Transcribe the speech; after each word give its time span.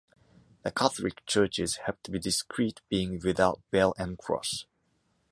The 0.63 0.71
catholic 0.71 1.23
churches 1.27 1.81
have 1.85 2.01
to 2.01 2.09
be 2.09 2.17
discrete 2.17 2.81
being 2.89 3.21
without 3.23 3.61
bell 3.69 3.93
and 3.99 4.17
cross. 4.17 4.65